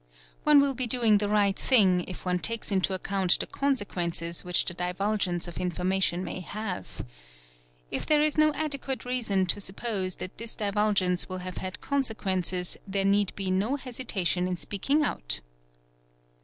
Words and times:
One 0.45 0.61
will 0.61 0.73
be 0.73 0.87
doing 0.87 1.19
the 1.19 1.29
right 1.29 1.55
thing 1.55 2.05
if 2.07 2.25
one 2.25 2.39
takes 2.39 2.71
into 2.71 2.95
account 2.95 3.37
the 3.39 3.45
consequences 3.45 4.43
which 4.43 4.65
the 4.65 4.73
divulgence 4.73 5.47
of 5.47 5.59
information 5.59 6.23
may 6.23 6.39
have. 6.39 7.05
If 7.91 8.07
there 8.07 8.23
is 8.23 8.35
no 8.35 8.51
adequate 8.55 9.05
reason 9.05 9.45
to 9.45 9.61
suppose 9.61 10.15
that 10.15 10.39
this 10.39 10.55
divulgence 10.55 11.29
will 11.29 11.45
have 11.45 11.53
bad 11.53 11.81
consequences 11.81 12.77
there 12.87 13.05
need 13.05 13.35
be 13.35 13.51
no' 13.51 13.75
hesitation 13.75 14.47
in 14.47 14.57
speaking 14.57 15.03
out. 15.03 15.39